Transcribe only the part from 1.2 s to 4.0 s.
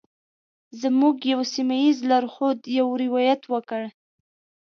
یوه سیمه ایز لارښود یو روایت وکړ.